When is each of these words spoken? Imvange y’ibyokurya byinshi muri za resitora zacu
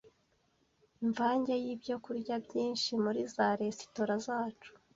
Imvange 1.03 1.53
y’ibyokurya 1.63 2.35
byinshi 2.45 2.89
muri 3.03 3.21
za 3.33 3.47
resitora 3.61 4.13
zacu 4.25 4.69